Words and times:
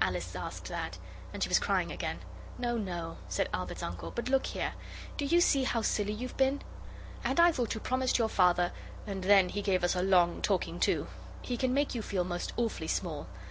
Alice 0.00 0.34
asked 0.34 0.68
that, 0.68 0.96
and 1.34 1.42
she 1.42 1.50
was 1.50 1.58
crying 1.58 1.92
again. 1.92 2.20
'No, 2.56 2.78
no,' 2.78 3.18
said 3.28 3.50
Albert's 3.52 3.82
uncle; 3.82 4.10
'but 4.10 4.30
look 4.30 4.46
here. 4.46 4.72
Do 5.18 5.26
you 5.26 5.38
see 5.42 5.64
how 5.64 5.82
silly 5.82 6.14
you've 6.14 6.38
been? 6.38 6.62
And 7.22 7.38
I 7.38 7.52
thought 7.52 7.74
you 7.74 7.80
promised 7.80 8.16
your 8.16 8.30
Father' 8.30 8.72
And 9.06 9.24
then 9.24 9.50
he 9.50 9.60
gave 9.60 9.84
us 9.84 9.94
a 9.94 10.00
long 10.00 10.40
talking 10.40 10.80
to. 10.80 11.08
He 11.42 11.58
can 11.58 11.74
make 11.74 11.94
you 11.94 12.00
feel 12.00 12.24
most 12.24 12.54
awfully 12.56 12.88
small. 12.88 13.26